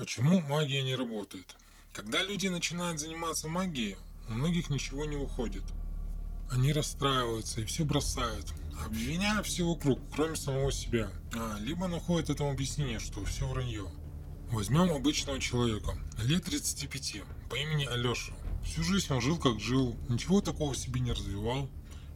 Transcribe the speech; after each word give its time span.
Почему 0.00 0.40
магия 0.40 0.82
не 0.82 0.94
работает? 0.94 1.54
Когда 1.92 2.22
люди 2.22 2.48
начинают 2.48 2.98
заниматься 2.98 3.48
магией, 3.48 3.98
у 4.30 4.32
многих 4.32 4.70
ничего 4.70 5.04
не 5.04 5.18
уходит. 5.18 5.62
Они 6.50 6.72
расстраиваются 6.72 7.60
и 7.60 7.66
все 7.66 7.84
бросают, 7.84 8.46
обвиняя 8.82 9.42
все 9.42 9.62
вокруг, 9.62 10.00
кроме 10.14 10.36
самого 10.36 10.72
себя. 10.72 11.10
А, 11.34 11.58
либо 11.60 11.86
находят 11.86 12.30
этому 12.30 12.50
объяснение, 12.50 12.98
что 12.98 13.22
все 13.26 13.46
вранье. 13.46 13.92
Возьмем 14.50 14.90
обычного 14.90 15.38
человека, 15.38 15.98
лет 16.22 16.44
35, 16.44 17.16
по 17.50 17.56
имени 17.56 17.84
Алеша. 17.84 18.32
Всю 18.64 18.82
жизнь 18.82 19.12
он 19.12 19.20
жил 19.20 19.36
как 19.36 19.60
жил, 19.60 19.98
ничего 20.08 20.40
такого 20.40 20.74
себе 20.74 21.00
не 21.00 21.12
развивал. 21.12 21.68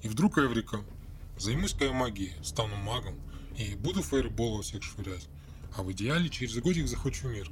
И 0.02 0.08
вдруг 0.08 0.38
Эврика. 0.38 0.82
Займусь-ка 1.36 1.84
я 1.84 1.92
магией, 1.92 2.32
стану 2.42 2.76
магом 2.76 3.20
и 3.58 3.74
буду 3.74 4.00
фаерболы 4.00 4.62
всех 4.62 4.82
швырять. 4.82 5.28
А 5.76 5.82
в 5.82 5.92
идеале 5.92 6.30
через 6.30 6.56
годик 6.56 6.88
захочу 6.88 7.28
мир. 7.28 7.50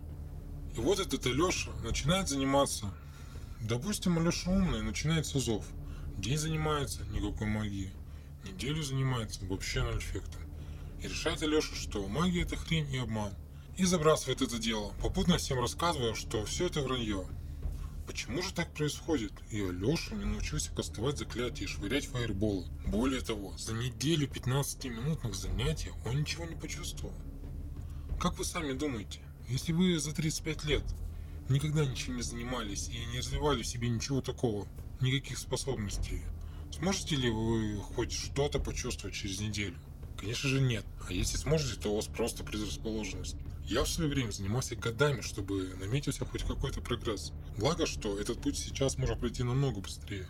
И 0.76 0.80
вот 0.80 0.98
этот 0.98 1.26
Алеша 1.26 1.70
начинает 1.84 2.28
заниматься. 2.28 2.92
Допустим, 3.60 4.18
Алеша 4.18 4.50
умный, 4.50 4.82
начинает 4.82 5.26
с. 5.26 5.34
День 6.16 6.38
занимается, 6.38 7.04
никакой 7.12 7.46
магии. 7.46 7.92
Неделю 8.44 8.82
занимается, 8.82 9.44
вообще 9.44 9.82
ноль 9.82 9.98
эффекта. 9.98 10.38
И 11.00 11.08
решает 11.08 11.42
Алеша, 11.42 11.74
что 11.74 12.06
магия 12.08 12.42
это 12.42 12.56
хрень 12.56 12.92
и 12.92 12.98
обман. 12.98 13.32
И 13.76 13.84
забрасывает 13.84 14.42
это 14.42 14.58
дело, 14.58 14.92
попутно 15.02 15.38
всем 15.38 15.58
рассказывая, 15.58 16.14
что 16.14 16.44
все 16.44 16.66
это 16.66 16.80
вранье. 16.82 17.26
Почему 18.06 18.42
же 18.42 18.52
так 18.52 18.72
происходит? 18.74 19.32
И 19.50 19.60
Алеша 19.60 20.14
не 20.14 20.24
научился 20.24 20.72
кастовать 20.72 21.18
заклятия 21.18 21.64
и 21.64 21.68
швырять 21.68 22.06
фаерболы. 22.06 22.66
Более 22.86 23.20
того, 23.20 23.56
за 23.56 23.74
неделю 23.74 24.28
15-минутных 24.28 25.34
занятий 25.34 25.92
он 26.04 26.20
ничего 26.20 26.44
не 26.44 26.56
почувствовал. 26.56 27.14
Как 28.20 28.38
вы 28.38 28.44
сами 28.44 28.72
думаете, 28.72 29.20
если 29.48 29.72
вы 29.72 29.98
за 29.98 30.14
35 30.14 30.64
лет 30.64 30.84
никогда 31.48 31.84
ничем 31.84 32.16
не 32.16 32.22
занимались 32.22 32.88
и 32.88 33.04
не 33.12 33.18
развивали 33.18 33.62
в 33.62 33.66
себе 33.66 33.88
ничего 33.88 34.20
такого, 34.20 34.66
никаких 35.00 35.38
способностей, 35.38 36.22
сможете 36.72 37.16
ли 37.16 37.30
вы 37.30 37.76
хоть 37.76 38.12
что-то 38.12 38.58
почувствовать 38.58 39.14
через 39.14 39.40
неделю? 39.40 39.76
Конечно 40.16 40.48
же 40.48 40.60
нет. 40.60 40.84
А 41.08 41.12
если 41.12 41.36
сможете, 41.36 41.80
то 41.80 41.92
у 41.92 41.96
вас 41.96 42.06
просто 42.06 42.44
предрасположенность. 42.44 43.36
Я 43.64 43.84
в 43.84 43.88
свое 43.88 44.08
время 44.10 44.30
занимался 44.30 44.76
годами, 44.76 45.20
чтобы 45.20 45.74
наметился 45.80 46.24
хоть 46.24 46.42
какой-то 46.42 46.80
прогресс. 46.80 47.32
Благо, 47.58 47.86
что 47.86 48.18
этот 48.18 48.40
путь 48.40 48.58
сейчас 48.58 48.98
можно 48.98 49.16
пройти 49.16 49.42
намного 49.42 49.80
быстрее. 49.80 50.28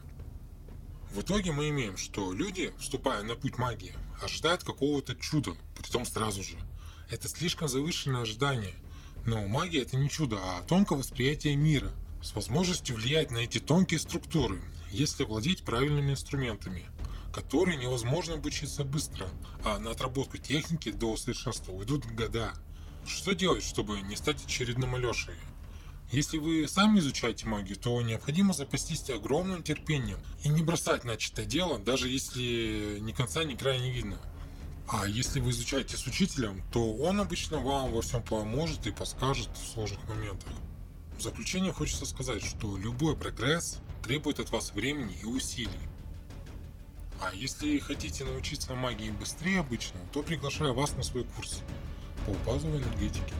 В 1.12 1.20
итоге 1.20 1.52
мы 1.52 1.68
имеем, 1.68 1.98
что 1.98 2.32
люди, 2.32 2.72
вступая 2.78 3.22
на 3.22 3.34
путь 3.34 3.58
магии, 3.58 3.94
ожидают 4.22 4.64
какого-то 4.64 5.14
чуда, 5.14 5.52
притом 5.76 6.06
сразу 6.06 6.42
же. 6.42 6.56
Это 7.10 7.28
слишком 7.28 7.68
завышенное 7.68 8.22
ожидание. 8.22 8.74
Но 9.24 9.46
магия 9.46 9.82
это 9.82 9.96
не 9.96 10.10
чудо, 10.10 10.38
а 10.40 10.62
тонкое 10.62 10.98
восприятие 10.98 11.54
мира, 11.56 11.90
с 12.22 12.34
возможностью 12.34 12.96
влиять 12.96 13.30
на 13.30 13.38
эти 13.38 13.58
тонкие 13.58 14.00
структуры, 14.00 14.60
если 14.90 15.24
владеть 15.24 15.64
правильными 15.64 16.12
инструментами, 16.12 16.84
которые 17.32 17.76
невозможно 17.76 18.34
обучиться 18.34 18.84
быстро, 18.84 19.28
а 19.64 19.78
на 19.78 19.90
отработку 19.92 20.38
техники 20.38 20.90
до 20.90 21.16
совершенства 21.16 21.72
уйдут 21.72 22.04
года. 22.06 22.52
Что 23.06 23.32
делать, 23.32 23.64
чтобы 23.64 24.00
не 24.00 24.16
стать 24.16 24.44
очередным 24.44 24.94
Алешей? 24.94 25.34
Если 26.10 26.36
вы 26.36 26.68
сами 26.68 26.98
изучаете 26.98 27.46
магию, 27.46 27.78
то 27.78 28.00
необходимо 28.02 28.52
запастись 28.52 29.08
огромным 29.08 29.62
терпением 29.62 30.18
и 30.44 30.48
не 30.48 30.62
бросать 30.62 31.04
начатое 31.04 31.46
дело, 31.46 31.78
даже 31.78 32.08
если 32.08 32.98
ни 33.00 33.12
конца, 33.12 33.44
ни 33.44 33.54
края 33.54 33.78
не 33.78 33.90
видно. 33.90 34.18
А 34.92 35.06
если 35.06 35.40
вы 35.40 35.52
изучаете 35.52 35.96
с 35.96 36.06
учителем, 36.06 36.62
то 36.70 36.94
он 36.96 37.18
обычно 37.18 37.58
вам 37.58 37.92
во 37.92 38.02
всем 38.02 38.22
поможет 38.22 38.86
и 38.86 38.90
подскажет 38.90 39.48
в 39.56 39.72
сложных 39.72 40.06
моментах. 40.06 40.52
В 41.16 41.22
заключение 41.22 41.72
хочется 41.72 42.04
сказать, 42.04 42.44
что 42.44 42.76
любой 42.76 43.16
прогресс 43.16 43.78
требует 44.02 44.38
от 44.38 44.50
вас 44.50 44.72
времени 44.74 45.16
и 45.22 45.24
усилий. 45.24 45.70
А 47.22 47.32
если 47.34 47.78
хотите 47.78 48.26
научиться 48.26 48.74
магии 48.74 49.10
быстрее 49.10 49.60
обычного, 49.60 50.04
то 50.12 50.22
приглашаю 50.22 50.74
вас 50.74 50.94
на 50.94 51.02
свой 51.02 51.24
курс 51.24 51.62
по 52.26 52.32
базовой 52.44 52.78
энергетике. 52.82 53.32